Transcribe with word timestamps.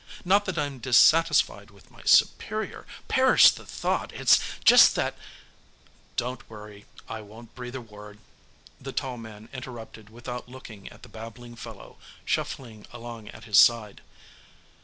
Not 0.25 0.45
that 0.45 0.57
I'm 0.57 0.79
dissatisfied 0.79 1.69
with 1.69 1.91
my 1.91 2.01
superior 2.05 2.87
perish 3.07 3.51
the 3.51 3.67
thought, 3.67 4.11
it's 4.13 4.39
just 4.65 4.95
that" 4.95 5.15
"Don't 6.17 6.49
worry, 6.49 6.87
I 7.07 7.21
won't 7.21 7.53
breathe 7.53 7.75
a 7.75 7.81
word," 7.81 8.17
the 8.79 8.93
tall 8.93 9.19
man 9.19 9.47
interrupted 9.53 10.09
without 10.09 10.49
looking 10.49 10.89
at 10.89 11.03
the 11.03 11.09
babbling 11.09 11.55
fellow 11.55 11.97
shuffling 12.25 12.87
along 12.91 13.27
at 13.27 13.43
his 13.43 13.59
side. 13.59 14.01